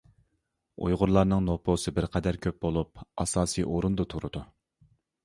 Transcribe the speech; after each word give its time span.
ئۇيغۇرلارنىڭ 0.85 1.43
نوپۇسى 1.49 1.93
بىر 1.97 2.07
قەدەر 2.15 2.39
كۆپ 2.45 2.57
بولۇپ 2.67 3.05
ئاساسىي 3.25 3.67
ئۇزۇندا 3.75 4.07
تۇرىدۇ. 4.15 4.43